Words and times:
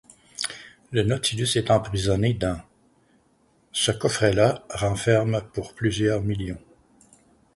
Le 0.89 1.03
Nautilus 1.03 1.59
est 1.59 1.69
emprisonné 1.69 2.33
dans 2.33 2.59
«Ce 3.71 3.91
coffret… 3.91 4.33
là… 4.33 4.65
renferme 4.73 5.41
pour 5.53 5.75
plusieurs 5.75 6.23
millions… 6.23 6.57